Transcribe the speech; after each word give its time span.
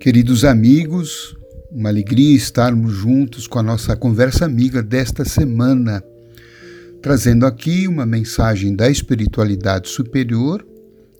Queridos 0.00 0.46
amigos, 0.46 1.36
uma 1.70 1.90
alegria 1.90 2.34
estarmos 2.34 2.94
juntos 2.94 3.46
com 3.46 3.58
a 3.58 3.62
nossa 3.62 3.94
conversa 3.94 4.46
amiga 4.46 4.82
desta 4.82 5.26
semana, 5.26 6.02
trazendo 7.02 7.44
aqui 7.44 7.86
uma 7.86 8.06
mensagem 8.06 8.74
da 8.74 8.88
espiritualidade 8.88 9.90
superior 9.90 10.66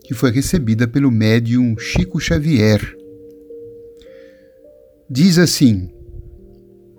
que 0.03 0.15
foi 0.15 0.31
recebida 0.31 0.87
pelo 0.87 1.11
médium 1.11 1.77
Chico 1.77 2.19
Xavier. 2.19 2.97
Diz 5.07 5.37
assim: 5.37 5.87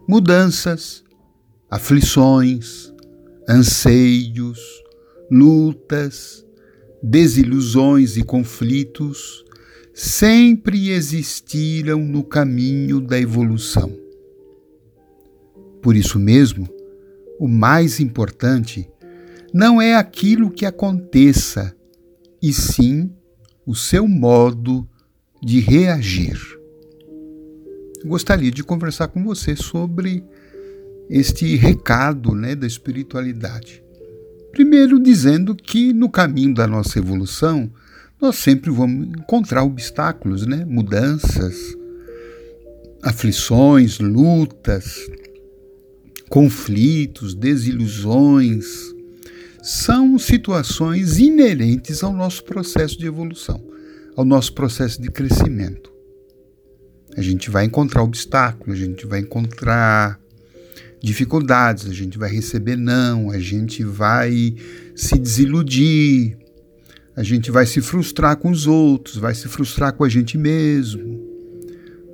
mudanças, 0.07 1.03
aflições, 1.69 2.93
anseios, 3.49 4.61
lutas, 5.29 6.47
desilusões 7.03 8.17
e 8.17 8.23
conflitos 8.23 9.45
sempre 9.95 10.91
existiram 10.91 12.01
no 12.01 12.25
caminho 12.25 13.01
da 13.01 13.19
evolução. 13.19 13.93
Por 15.83 15.97
isso 15.97 16.19
mesmo, 16.19 16.69
o 17.39 17.49
mais 17.49 18.01
importante 18.01 18.89
não 19.53 19.83
é 19.83 19.95
aquilo 19.95 20.51
que 20.51 20.65
aconteça, 20.65 21.77
e 22.41 22.53
sim 22.53 23.11
o 23.67 23.75
seu 23.75 24.09
modo 24.09 24.89
de 25.43 25.61
reagir. 25.61 26.39
gostaria 28.05 28.51
de 28.51 28.65
conversar 28.65 29.09
com 29.09 29.23
você 29.23 29.55
sobre 29.55 30.25
este 31.09 31.57
recado 31.57 32.35
né, 32.35 32.55
da 32.55 32.67
espiritualidade. 32.67 33.83
Primeiro, 34.51 34.99
dizendo 35.01 35.55
que 35.55 35.93
no 35.93 36.09
caminho 36.09 36.55
da 36.55 36.67
nossa 36.67 36.99
evolução, 36.99 37.73
nós 38.23 38.37
sempre 38.37 38.71
vamos 38.71 39.09
encontrar 39.09 39.65
obstáculos, 39.65 40.47
né? 40.47 40.65
mudanças, 40.65 41.77
aflições, 43.03 43.99
lutas, 43.99 44.95
conflitos, 46.29 47.35
desilusões. 47.35 48.65
São 49.61 50.21
situações 50.21 51.19
inerentes 51.19 52.05
ao 52.05 52.13
nosso 52.13 52.45
processo 52.45 52.97
de 52.97 53.07
evolução, 53.07 53.61
ao 54.15 54.25
nosso 54.25 54.53
processo 54.53 55.03
de 55.03 55.11
crescimento. 55.11 55.93
A 57.17 57.21
gente 57.21 57.51
vai 57.51 57.65
encontrar 57.65 58.05
obstáculos, 58.05 58.81
a 58.81 58.85
gente 58.85 59.05
vai 59.05 59.19
encontrar 59.19 60.21
dificuldades, 61.03 61.91
a 61.91 61.93
gente 61.93 62.17
vai 62.17 62.31
receber 62.31 62.77
não, 62.77 63.33
a 63.33 63.41
gente 63.41 63.83
vai 63.83 64.55
se 64.95 65.19
desiludir, 65.19 66.39
a 67.15 67.23
gente 67.23 67.51
vai 67.51 67.67
se 67.67 67.81
frustrar 67.81 68.37
com 68.37 68.51
os 68.51 68.67
outros, 68.67 69.17
vai 69.17 69.35
se 69.35 69.49
frustrar 69.49 69.93
com 69.93 70.05
a 70.05 70.09
gente 70.09 70.39
mesmo. 70.39 71.21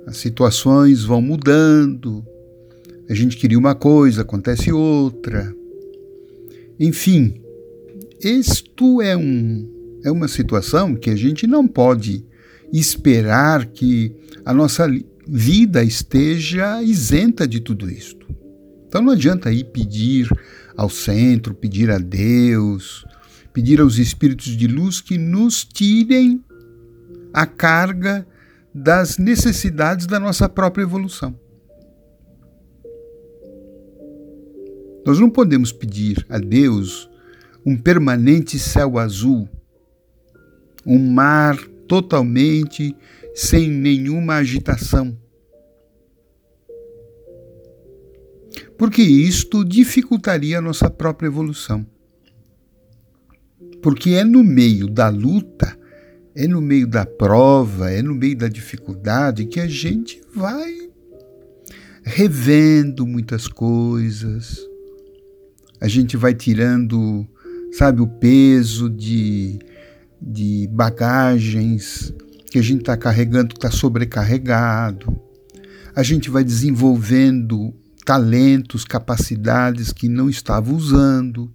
As 0.05 0.17
situações 0.17 1.03
vão 1.03 1.21
mudando. 1.21 2.25
A 3.09 3.13
gente 3.13 3.37
queria 3.37 3.57
uma 3.57 3.75
coisa, 3.75 4.21
acontece 4.21 4.71
outra. 4.71 5.53
Enfim, 6.79 7.41
isto 8.21 9.01
é, 9.01 9.15
um, 9.15 9.99
é 10.03 10.11
uma 10.11 10.27
situação 10.27 10.95
que 10.95 11.09
a 11.09 11.15
gente 11.15 11.47
não 11.47 11.67
pode 11.67 12.25
esperar 12.71 13.65
que 13.65 14.15
a 14.45 14.53
nossa 14.53 14.87
vida 15.27 15.83
esteja 15.83 16.81
isenta 16.83 17.47
de 17.47 17.59
tudo 17.59 17.89
isto. 17.89 18.27
Então 18.87 19.01
não 19.01 19.13
adianta 19.13 19.51
ir 19.51 19.65
pedir 19.65 20.27
ao 20.75 20.89
centro, 20.89 21.53
pedir 21.53 21.91
a 21.91 21.97
Deus, 21.97 23.05
pedir 23.53 23.79
aos 23.79 23.97
espíritos 23.97 24.55
de 24.55 24.67
luz 24.67 25.01
que 25.01 25.17
nos 25.17 25.63
tirem 25.63 26.43
a 27.33 27.45
carga 27.45 28.25
das 28.73 29.17
necessidades 29.17 30.05
da 30.05 30.19
nossa 30.19 30.47
própria 30.47 30.83
evolução. 30.83 31.37
Nós 35.05 35.19
não 35.19 35.29
podemos 35.29 35.71
pedir 35.71 36.25
a 36.29 36.37
Deus 36.37 37.09
um 37.65 37.77
permanente 37.77 38.59
céu 38.59 38.97
azul, 38.97 39.49
um 40.85 40.99
mar 41.11 41.57
totalmente 41.87 42.95
sem 43.33 43.69
nenhuma 43.69 44.35
agitação. 44.35 45.17
Porque 48.77 49.01
isto 49.01 49.65
dificultaria 49.65 50.59
a 50.59 50.61
nossa 50.61 50.89
própria 50.89 51.27
evolução. 51.27 51.85
Porque 53.81 54.11
é 54.11 54.23
no 54.23 54.43
meio 54.43 54.87
da 54.87 55.09
luta, 55.09 55.77
é 56.35 56.47
no 56.47 56.61
meio 56.61 56.87
da 56.87 57.05
prova, 57.05 57.91
é 57.91 58.01
no 58.01 58.15
meio 58.15 58.37
da 58.37 58.47
dificuldade 58.47 59.45
que 59.45 59.59
a 59.59 59.67
gente 59.67 60.21
vai 60.33 60.89
revendo 62.03 63.05
muitas 63.05 63.47
coisas, 63.47 64.59
a 65.79 65.87
gente 65.87 66.17
vai 66.17 66.33
tirando, 66.33 67.27
sabe, 67.71 68.01
o 68.01 68.07
peso 68.07 68.89
de, 68.89 69.59
de 70.21 70.67
bagagens 70.71 72.13
que 72.51 72.57
a 72.57 72.61
gente 72.61 72.79
está 72.79 72.97
carregando, 72.97 73.53
está 73.53 73.69
sobrecarregado. 73.69 75.17
A 75.95 76.03
gente 76.03 76.29
vai 76.29 76.43
desenvolvendo 76.43 77.73
talentos, 78.03 78.83
capacidades 78.83 79.93
que 79.93 80.09
não 80.09 80.29
estava 80.29 80.73
usando. 80.73 81.51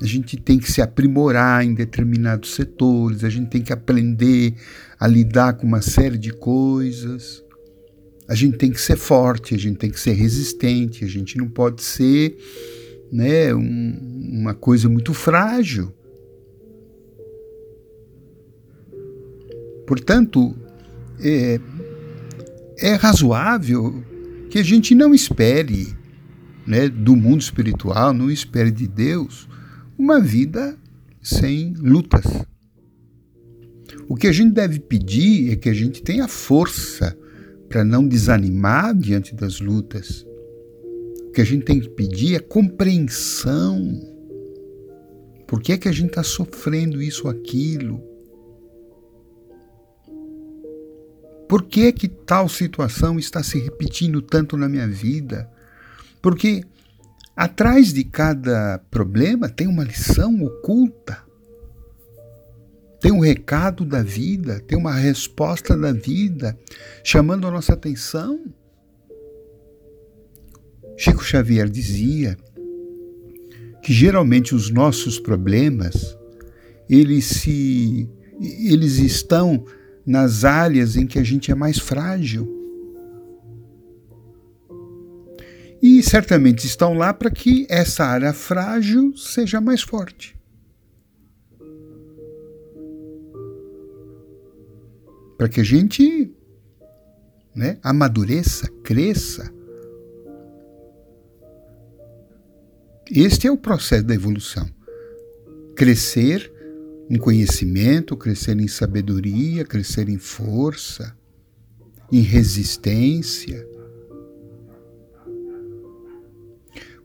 A 0.00 0.04
gente 0.04 0.36
tem 0.36 0.58
que 0.58 0.70
se 0.70 0.82
aprimorar 0.82 1.64
em 1.64 1.72
determinados 1.72 2.54
setores, 2.54 3.24
a 3.24 3.30
gente 3.30 3.48
tem 3.48 3.62
que 3.62 3.72
aprender 3.72 4.54
a 5.00 5.06
lidar 5.06 5.54
com 5.54 5.66
uma 5.66 5.80
série 5.80 6.18
de 6.18 6.32
coisas. 6.32 7.42
A 8.28 8.34
gente 8.34 8.58
tem 8.58 8.70
que 8.70 8.80
ser 8.80 8.96
forte, 8.96 9.54
a 9.54 9.58
gente 9.58 9.78
tem 9.78 9.90
que 9.90 9.98
ser 9.98 10.12
resistente, 10.12 11.04
a 11.04 11.08
gente 11.08 11.38
não 11.38 11.48
pode 11.48 11.82
ser 11.82 12.36
né, 13.10 13.54
um, 13.54 14.30
uma 14.32 14.52
coisa 14.52 14.88
muito 14.88 15.14
frágil. 15.14 15.92
Portanto, 19.86 20.54
é, 21.20 21.58
é 22.78 22.94
razoável 22.94 24.04
que 24.50 24.58
a 24.58 24.62
gente 24.62 24.94
não 24.94 25.14
espere 25.14 25.94
né, 26.66 26.88
do 26.88 27.16
mundo 27.16 27.40
espiritual, 27.40 28.12
não 28.12 28.30
espere 28.30 28.70
de 28.70 28.88
Deus 28.88 29.48
uma 29.98 30.20
vida 30.20 30.76
sem 31.22 31.74
lutas. 31.74 32.24
O 34.08 34.14
que 34.14 34.26
a 34.26 34.32
gente 34.32 34.52
deve 34.52 34.78
pedir 34.78 35.52
é 35.52 35.56
que 35.56 35.68
a 35.68 35.74
gente 35.74 36.02
tenha 36.02 36.28
força 36.28 37.16
para 37.68 37.84
não 37.84 38.06
desanimar 38.06 38.94
diante 38.94 39.34
das 39.34 39.60
lutas. 39.60 40.24
O 41.28 41.32
que 41.32 41.40
a 41.40 41.44
gente 41.44 41.64
tem 41.64 41.80
que 41.80 41.88
pedir 41.88 42.36
é 42.36 42.38
compreensão. 42.38 44.00
Por 45.46 45.60
que 45.60 45.72
é 45.72 45.78
que 45.78 45.88
a 45.88 45.92
gente 45.92 46.08
está 46.08 46.22
sofrendo 46.22 47.02
isso 47.02 47.24
ou 47.24 47.30
aquilo? 47.30 48.00
Por 51.48 51.62
que 51.62 51.82
é 51.82 51.92
que 51.92 52.08
tal 52.08 52.48
situação 52.48 53.18
está 53.18 53.42
se 53.42 53.58
repetindo 53.58 54.20
tanto 54.20 54.56
na 54.56 54.68
minha 54.68 54.86
vida? 54.86 55.48
Porque 56.20 56.64
Atrás 57.36 57.92
de 57.92 58.02
cada 58.02 58.78
problema 58.90 59.46
tem 59.46 59.66
uma 59.66 59.84
lição 59.84 60.42
oculta. 60.42 61.22
Tem 62.98 63.12
um 63.12 63.20
recado 63.20 63.84
da 63.84 64.02
vida, 64.02 64.58
tem 64.60 64.78
uma 64.78 64.94
resposta 64.94 65.76
da 65.76 65.92
vida 65.92 66.58
chamando 67.04 67.46
a 67.46 67.50
nossa 67.50 67.74
atenção. 67.74 68.42
Chico 70.96 71.22
Xavier 71.22 71.68
dizia 71.68 72.38
que 73.82 73.92
geralmente 73.92 74.54
os 74.54 74.70
nossos 74.70 75.20
problemas 75.20 76.16
eles 76.88 77.26
se 77.26 78.08
eles 78.40 78.96
estão 78.96 79.62
nas 80.06 80.42
áreas 80.44 80.96
em 80.96 81.06
que 81.06 81.18
a 81.18 81.22
gente 81.22 81.50
é 81.50 81.54
mais 81.54 81.78
frágil. 81.78 82.55
E 85.82 86.02
certamente 86.02 86.66
estão 86.66 86.94
lá 86.94 87.12
para 87.12 87.30
que 87.30 87.66
essa 87.68 88.04
área 88.04 88.32
frágil 88.32 89.16
seja 89.16 89.60
mais 89.60 89.82
forte. 89.82 90.36
Para 95.36 95.48
que 95.48 95.60
a 95.60 95.64
gente 95.64 96.32
né, 97.54 97.78
amadureça, 97.82 98.68
cresça. 98.82 99.52
Este 103.10 103.46
é 103.46 103.50
o 103.50 103.58
processo 103.58 104.04
da 104.04 104.14
evolução. 104.14 104.66
Crescer 105.76 106.50
em 107.08 107.18
conhecimento, 107.18 108.16
crescer 108.16 108.58
em 108.58 108.66
sabedoria, 108.66 109.64
crescer 109.64 110.08
em 110.08 110.18
força, 110.18 111.16
em 112.10 112.20
resistência 112.20 113.75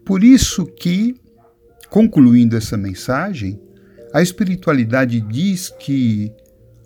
Por 0.05 0.23
isso 0.23 0.65
que, 0.65 1.15
concluindo 1.89 2.57
essa 2.57 2.77
mensagem, 2.77 3.59
a 4.13 4.21
espiritualidade 4.21 5.21
diz 5.21 5.69
que 5.69 6.31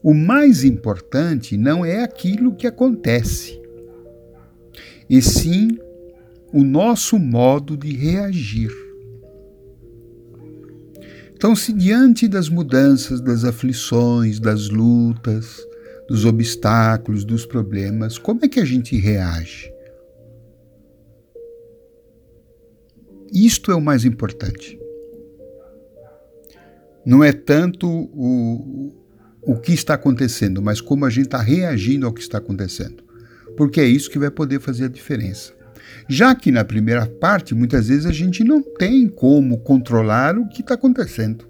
o 0.03 0.13
mais 0.13 0.63
importante 0.63 1.57
não 1.57 1.83
é 1.83 2.03
aquilo 2.03 2.55
que 2.55 2.67
acontece, 2.67 3.59
e 5.09 5.21
sim 5.21 5.69
o 6.53 6.63
nosso 6.63 7.17
modo 7.17 7.75
de 7.75 7.91
reagir. 7.95 8.71
Então, 11.33 11.55
se 11.55 11.73
diante 11.73 12.27
das 12.27 12.47
mudanças, 12.47 13.19
das 13.19 13.43
aflições, 13.43 14.39
das 14.39 14.69
lutas, 14.69 15.57
dos 16.07 16.23
obstáculos, 16.23 17.25
dos 17.25 17.45
problemas, 17.45 18.17
como 18.17 18.39
é 18.43 18.47
que 18.47 18.59
a 18.59 18.65
gente 18.65 18.95
reage? 18.95 19.74
Isto 23.35 23.69
é 23.69 23.75
o 23.75 23.81
mais 23.81 24.05
importante. 24.05 24.79
Não 27.05 27.21
é 27.21 27.33
tanto 27.33 27.85
o, 27.87 28.93
o 29.41 29.57
que 29.57 29.73
está 29.73 29.95
acontecendo, 29.95 30.61
mas 30.61 30.79
como 30.79 31.03
a 31.03 31.09
gente 31.09 31.25
está 31.25 31.41
reagindo 31.41 32.05
ao 32.05 32.13
que 32.13 32.21
está 32.21 32.37
acontecendo. 32.37 33.03
Porque 33.57 33.81
é 33.81 33.85
isso 33.85 34.09
que 34.09 34.17
vai 34.17 34.31
poder 34.31 34.61
fazer 34.61 34.85
a 34.85 34.89
diferença. 34.89 35.53
Já 36.07 36.33
que 36.33 36.49
na 36.49 36.63
primeira 36.63 37.05
parte, 37.05 37.53
muitas 37.53 37.89
vezes 37.89 38.05
a 38.05 38.11
gente 38.11 38.41
não 38.43 38.61
tem 38.61 39.07
como 39.07 39.59
controlar 39.59 40.37
o 40.37 40.47
que 40.47 40.61
está 40.61 40.75
acontecendo. 40.75 41.45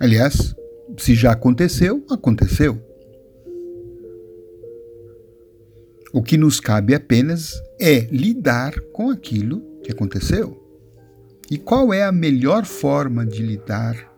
Aliás, 0.00 0.54
se 0.96 1.14
já 1.14 1.32
aconteceu, 1.32 2.02
aconteceu. 2.10 2.89
O 6.12 6.22
que 6.22 6.36
nos 6.36 6.58
cabe 6.58 6.94
apenas 6.94 7.62
é 7.80 8.00
lidar 8.10 8.74
com 8.92 9.10
aquilo 9.10 9.62
que 9.82 9.92
aconteceu. 9.92 10.60
E 11.48 11.56
qual 11.56 11.94
é 11.94 12.02
a 12.02 12.10
melhor 12.10 12.64
forma 12.64 13.24
de 13.24 13.42
lidar? 13.42 14.10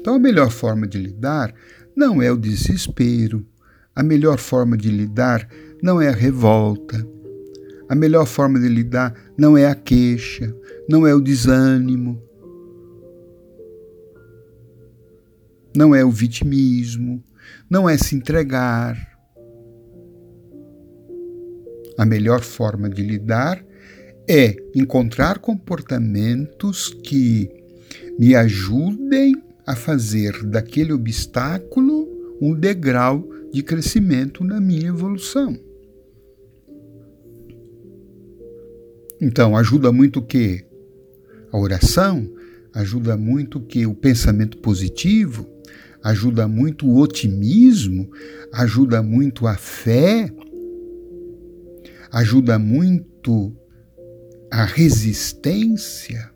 Então, 0.00 0.14
a 0.14 0.18
melhor 0.18 0.50
forma 0.50 0.86
de 0.86 0.98
lidar 0.98 1.54
não 1.94 2.22
é 2.22 2.32
o 2.32 2.36
desespero, 2.36 3.46
a 3.94 4.02
melhor 4.02 4.38
forma 4.38 4.76
de 4.76 4.88
lidar 4.90 5.46
não 5.82 6.00
é 6.00 6.08
a 6.08 6.14
revolta, 6.14 7.06
a 7.88 7.94
melhor 7.94 8.24
forma 8.24 8.58
de 8.58 8.68
lidar 8.68 9.14
não 9.36 9.56
é 9.56 9.66
a 9.66 9.74
queixa, 9.74 10.54
não 10.88 11.06
é 11.06 11.14
o 11.14 11.20
desânimo, 11.20 12.22
não 15.76 15.94
é 15.94 16.04
o 16.04 16.10
vitimismo, 16.10 17.22
não 17.68 17.88
é 17.88 17.98
se 17.98 18.14
entregar, 18.14 19.17
a 21.98 22.06
melhor 22.06 22.40
forma 22.42 22.88
de 22.88 23.02
lidar 23.02 23.62
é 24.28 24.56
encontrar 24.72 25.40
comportamentos 25.40 26.94
que 27.02 27.50
me 28.16 28.36
ajudem 28.36 29.34
a 29.66 29.74
fazer 29.74 30.44
daquele 30.44 30.92
obstáculo 30.92 32.06
um 32.40 32.54
degrau 32.54 33.28
de 33.52 33.62
crescimento 33.64 34.44
na 34.44 34.60
minha 34.60 34.88
evolução. 34.88 35.58
Então, 39.20 39.56
ajuda 39.56 39.90
muito 39.90 40.20
o 40.20 40.22
que? 40.22 40.64
A 41.50 41.58
oração, 41.58 42.30
ajuda 42.72 43.16
muito 43.16 43.58
o 43.58 43.62
que? 43.62 43.84
O 43.84 43.94
pensamento 43.94 44.58
positivo, 44.58 45.48
ajuda 46.04 46.46
muito 46.46 46.86
o 46.86 46.98
otimismo, 46.98 48.08
ajuda 48.52 49.02
muito 49.02 49.48
a 49.48 49.56
fé, 49.56 50.30
ajuda 52.10 52.58
muito 52.58 53.54
a 54.50 54.64
resistência, 54.64 56.30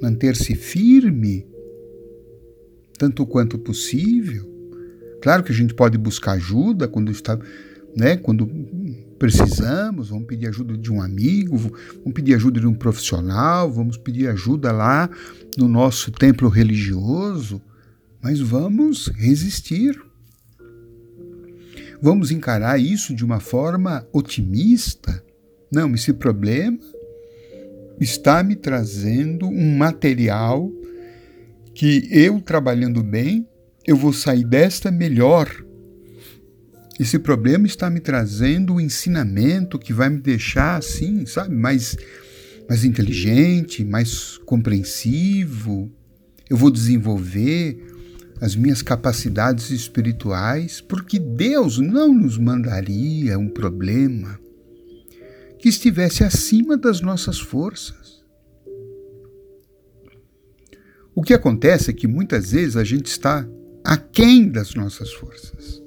manter-se 0.00 0.54
firme, 0.54 1.46
tanto 2.98 3.26
quanto 3.26 3.58
possível. 3.58 4.48
Claro 5.20 5.42
que 5.42 5.52
a 5.52 5.54
gente 5.54 5.74
pode 5.74 5.98
buscar 5.98 6.32
ajuda 6.32 6.86
quando 6.86 7.10
está, 7.10 7.38
né, 7.96 8.16
quando 8.16 8.46
precisamos, 9.18 10.10
vamos 10.10 10.26
pedir 10.26 10.46
ajuda 10.48 10.76
de 10.76 10.92
um 10.92 11.00
amigo, 11.00 11.56
vamos 11.56 12.12
pedir 12.14 12.34
ajuda 12.34 12.60
de 12.60 12.66
um 12.66 12.74
profissional, 12.74 13.70
vamos 13.70 13.96
pedir 13.96 14.28
ajuda 14.28 14.70
lá 14.70 15.10
no 15.56 15.66
nosso 15.66 16.12
templo 16.12 16.48
religioso, 16.48 17.60
mas 18.22 18.40
vamos 18.40 19.08
resistir. 19.08 20.05
Vamos 22.00 22.30
encarar 22.30 22.78
isso 22.78 23.14
de 23.14 23.24
uma 23.24 23.40
forma 23.40 24.06
otimista? 24.12 25.22
Não, 25.72 25.94
esse 25.94 26.12
problema 26.12 26.78
está 28.00 28.42
me 28.42 28.54
trazendo 28.54 29.46
um 29.46 29.76
material 29.76 30.70
que 31.74 32.08
eu 32.10 32.40
trabalhando 32.40 33.02
bem, 33.02 33.46
eu 33.86 33.96
vou 33.96 34.12
sair 34.12 34.44
desta 34.44 34.90
melhor. 34.90 35.48
Esse 36.98 37.18
problema 37.18 37.66
está 37.66 37.90
me 37.90 38.00
trazendo 38.00 38.74
um 38.74 38.80
ensinamento 38.80 39.78
que 39.78 39.92
vai 39.92 40.08
me 40.08 40.18
deixar 40.18 40.76
assim, 40.76 41.26
sabe, 41.26 41.54
mais 41.54 41.96
mais 42.68 42.84
inteligente, 42.84 43.84
mais 43.84 44.38
compreensivo. 44.38 45.90
Eu 46.48 46.56
vou 46.56 46.70
desenvolver 46.70 47.78
as 48.40 48.54
minhas 48.54 48.82
capacidades 48.82 49.70
espirituais, 49.70 50.80
porque 50.80 51.18
Deus 51.18 51.78
não 51.78 52.12
nos 52.12 52.36
mandaria 52.36 53.38
um 53.38 53.48
problema 53.48 54.38
que 55.58 55.68
estivesse 55.68 56.22
acima 56.22 56.76
das 56.76 57.00
nossas 57.00 57.38
forças. 57.38 58.24
O 61.14 61.22
que 61.22 61.32
acontece 61.32 61.90
é 61.90 61.94
que 61.94 62.06
muitas 62.06 62.52
vezes 62.52 62.76
a 62.76 62.84
gente 62.84 63.06
está 63.06 63.48
aquém 63.82 64.50
das 64.50 64.74
nossas 64.74 65.12
forças. 65.12 65.82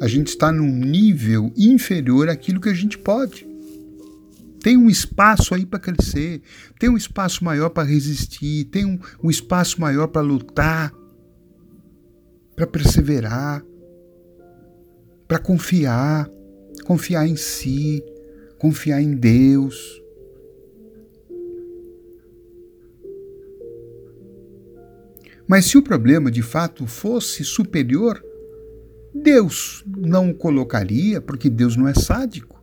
A 0.00 0.06
gente 0.06 0.28
está 0.28 0.52
num 0.52 0.70
nível 0.70 1.52
inferior 1.56 2.28
àquilo 2.28 2.60
que 2.60 2.68
a 2.68 2.74
gente 2.74 2.96
pode. 2.96 3.48
Tem 4.60 4.76
um 4.76 4.88
espaço 4.88 5.54
aí 5.54 5.66
para 5.66 5.80
crescer, 5.80 6.40
tem 6.78 6.88
um 6.88 6.96
espaço 6.96 7.44
maior 7.44 7.70
para 7.70 7.88
resistir, 7.88 8.64
tem 8.66 8.84
um, 8.84 8.98
um 9.22 9.30
espaço 9.30 9.80
maior 9.80 10.08
para 10.08 10.20
lutar, 10.20 10.92
para 12.58 12.66
perseverar, 12.66 13.64
para 15.28 15.38
confiar, 15.38 16.28
confiar 16.84 17.24
em 17.24 17.36
si, 17.36 18.04
confiar 18.58 19.00
em 19.00 19.14
Deus. 19.14 20.02
Mas 25.46 25.66
se 25.66 25.78
o 25.78 25.82
problema 25.82 26.32
de 26.32 26.42
fato 26.42 26.84
fosse 26.84 27.44
superior, 27.44 28.20
Deus 29.14 29.84
não 29.86 30.30
o 30.30 30.34
colocaria, 30.34 31.20
porque 31.20 31.48
Deus 31.48 31.76
não 31.76 31.86
é 31.86 31.94
sádico. 31.94 32.57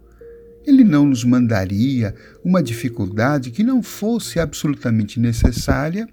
Ele 0.66 0.84
não 0.84 1.06
nos 1.06 1.24
mandaria 1.24 2.16
uma 2.44 2.62
dificuldade 2.62 3.52
que 3.52 3.64
não 3.64 3.84
fosse 3.84 4.40
absolutamente 4.40 5.20
necessária 5.20 6.08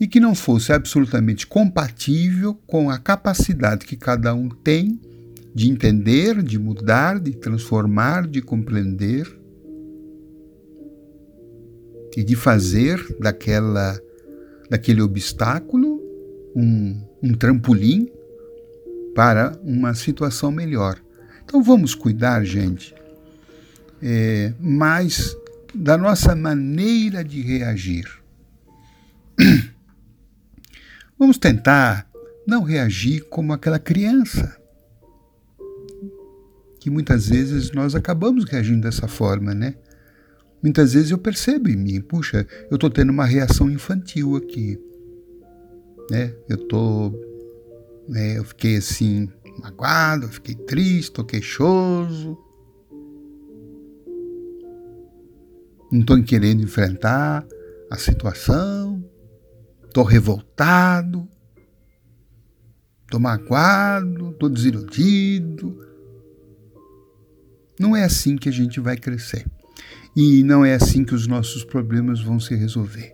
e 0.00 0.06
que 0.06 0.18
não 0.18 0.34
fosse 0.34 0.72
absolutamente 0.72 1.46
compatível 1.46 2.54
com 2.66 2.90
a 2.90 2.98
capacidade 2.98 3.86
que 3.86 3.96
cada 3.96 4.34
um 4.34 4.48
tem 4.48 5.00
de 5.54 5.70
entender, 5.70 6.42
de 6.42 6.58
mudar, 6.58 7.20
de 7.20 7.32
transformar, 7.32 8.26
de 8.26 8.40
compreender 8.40 9.28
e 12.16 12.24
de 12.24 12.34
fazer 12.34 13.04
daquela, 13.20 13.98
daquele 14.68 15.02
obstáculo 15.02 16.00
um, 16.56 17.00
um 17.22 17.34
trampolim 17.34 18.10
para 19.14 19.58
uma 19.62 19.94
situação 19.94 20.50
melhor. 20.50 20.98
Então 21.44 21.62
vamos 21.62 21.94
cuidar, 21.94 22.44
gente, 22.44 22.94
é, 24.02 24.52
mais 24.58 25.36
da 25.72 25.96
nossa 25.96 26.34
maneira 26.34 27.24
de 27.24 27.40
reagir. 27.40 28.06
Vamos 31.18 31.38
tentar 31.38 32.10
não 32.46 32.62
reagir 32.62 33.24
como 33.28 33.52
aquela 33.52 33.78
criança. 33.78 34.60
Que 36.80 36.90
muitas 36.90 37.28
vezes 37.28 37.70
nós 37.70 37.94
acabamos 37.94 38.44
reagindo 38.44 38.80
dessa 38.80 39.06
forma, 39.06 39.54
né? 39.54 39.76
Muitas 40.60 40.94
vezes 40.94 41.10
eu 41.10 41.18
percebo 41.18 41.68
em 41.68 41.76
mim, 41.76 42.00
puxa, 42.00 42.46
eu 42.70 42.74
estou 42.74 42.90
tendo 42.90 43.10
uma 43.10 43.24
reação 43.24 43.70
infantil 43.70 44.36
aqui. 44.36 44.78
Né? 46.10 46.34
Eu 46.48 46.56
tô, 46.56 47.12
né, 48.08 48.38
eu 48.38 48.44
fiquei 48.44 48.76
assim 48.76 49.28
magoado, 49.60 50.26
eu 50.26 50.28
fiquei 50.28 50.54
triste, 50.54 51.10
estou 51.10 51.24
queixoso. 51.24 52.38
Não 55.92 56.00
estou 56.00 56.20
querendo 56.24 56.62
enfrentar 56.62 57.46
a 57.90 57.96
situação 57.96 59.04
estou 59.92 60.04
revoltado, 60.04 61.28
estou 63.04 63.20
magoado, 63.20 64.30
estou 64.30 64.48
desiludido. 64.48 65.78
Não 67.78 67.94
é 67.94 68.04
assim 68.04 68.36
que 68.36 68.48
a 68.48 68.52
gente 68.52 68.80
vai 68.80 68.96
crescer. 68.96 69.46
E 70.16 70.42
não 70.42 70.64
é 70.64 70.74
assim 70.74 71.04
que 71.04 71.14
os 71.14 71.26
nossos 71.26 71.62
problemas 71.62 72.20
vão 72.20 72.40
se 72.40 72.54
resolver. 72.54 73.12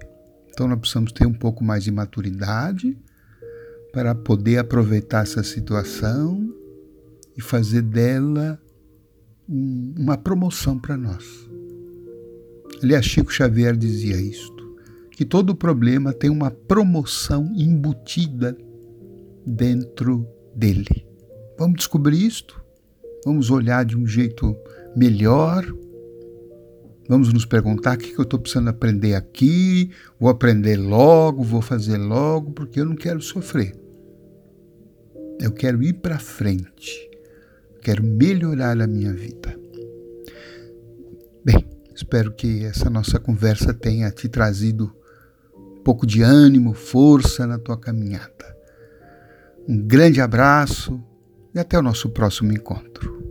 Então 0.50 0.68
nós 0.68 0.78
precisamos 0.78 1.12
ter 1.12 1.26
um 1.26 1.34
pouco 1.34 1.64
mais 1.64 1.84
de 1.84 1.90
maturidade 1.90 2.96
para 3.92 4.14
poder 4.14 4.58
aproveitar 4.58 5.22
essa 5.22 5.42
situação 5.42 6.54
e 7.36 7.42
fazer 7.42 7.82
dela 7.82 8.60
um, 9.48 9.94
uma 9.96 10.16
promoção 10.16 10.78
para 10.78 10.96
nós. 10.96 11.47
Aliás, 12.82 13.04
Chico 13.04 13.32
Xavier 13.32 13.76
dizia 13.76 14.20
isto, 14.20 14.76
que 15.10 15.24
todo 15.24 15.54
problema 15.54 16.12
tem 16.12 16.30
uma 16.30 16.50
promoção 16.50 17.52
embutida 17.56 18.56
dentro 19.44 20.26
dele. 20.54 21.06
Vamos 21.58 21.78
descobrir 21.78 22.24
isto? 22.24 22.62
Vamos 23.24 23.50
olhar 23.50 23.84
de 23.84 23.96
um 23.96 24.06
jeito 24.06 24.56
melhor 24.96 25.64
Vamos 27.08 27.32
nos 27.32 27.46
perguntar 27.46 27.96
o 27.96 27.98
que 27.98 28.18
eu 28.18 28.22
estou 28.22 28.38
precisando 28.38 28.68
aprender 28.68 29.14
aqui, 29.14 29.90
vou 30.20 30.28
aprender 30.28 30.76
logo, 30.76 31.42
vou 31.42 31.62
fazer 31.62 31.96
logo, 31.96 32.50
porque 32.50 32.80
eu 32.80 32.84
não 32.84 32.94
quero 32.94 33.22
sofrer. 33.22 33.74
Eu 35.40 35.50
quero 35.52 35.82
ir 35.82 35.94
para 35.94 36.18
frente, 36.18 37.08
quero 37.80 38.04
melhorar 38.04 38.78
a 38.78 38.86
minha 38.86 39.14
vida. 39.14 39.58
Espero 42.08 42.32
que 42.32 42.64
essa 42.64 42.88
nossa 42.88 43.20
conversa 43.20 43.74
tenha 43.74 44.10
te 44.10 44.30
trazido 44.30 44.90
um 45.54 45.82
pouco 45.82 46.06
de 46.06 46.22
ânimo, 46.22 46.72
força 46.72 47.46
na 47.46 47.58
tua 47.58 47.78
caminhada. 47.78 48.56
Um 49.68 49.76
grande 49.86 50.18
abraço 50.18 51.04
e 51.54 51.58
até 51.58 51.78
o 51.78 51.82
nosso 51.82 52.08
próximo 52.08 52.50
encontro. 52.50 53.27